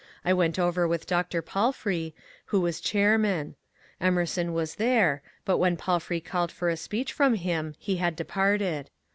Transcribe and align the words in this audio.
I 0.25 0.33
went 0.33 0.57
over 0.57 0.87
with 0.87 1.05
Dr. 1.05 1.43
Palfrey, 1.43 2.15
who 2.45 2.59
was 2.59 2.81
chairman. 2.81 3.53
Emerson 3.99 4.51
was 4.51 4.73
there, 4.81 5.21
but 5.45 5.59
when 5.59 5.77
Palfrey 5.77 6.19
called 6.19 6.51
for 6.51 6.69
a 6.69 6.75
speech 6.75 7.13
from 7.13 7.35
him 7.35 7.75
he 7.77 7.97
had 7.97 8.15
departed. 8.15 8.89